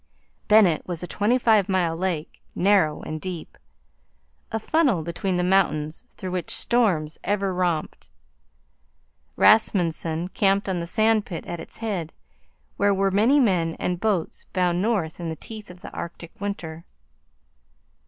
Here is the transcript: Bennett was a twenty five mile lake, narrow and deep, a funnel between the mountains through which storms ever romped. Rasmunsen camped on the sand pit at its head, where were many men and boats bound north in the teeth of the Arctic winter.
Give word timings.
Bennett 0.47 0.87
was 0.87 1.03
a 1.03 1.07
twenty 1.07 1.37
five 1.37 1.69
mile 1.69 1.95
lake, 1.95 2.41
narrow 2.55 3.03
and 3.03 3.21
deep, 3.21 3.55
a 4.51 4.57
funnel 4.57 5.03
between 5.03 5.37
the 5.37 5.43
mountains 5.43 6.05
through 6.15 6.31
which 6.31 6.49
storms 6.49 7.19
ever 7.23 7.53
romped. 7.53 8.07
Rasmunsen 9.35 10.29
camped 10.29 10.67
on 10.67 10.79
the 10.79 10.87
sand 10.87 11.27
pit 11.27 11.45
at 11.45 11.59
its 11.59 11.77
head, 11.85 12.13
where 12.77 12.95
were 12.95 13.11
many 13.11 13.39
men 13.39 13.75
and 13.79 13.99
boats 13.99 14.45
bound 14.53 14.81
north 14.81 15.19
in 15.19 15.29
the 15.29 15.35
teeth 15.35 15.69
of 15.69 15.81
the 15.81 15.91
Arctic 15.91 16.31
winter. 16.41 16.83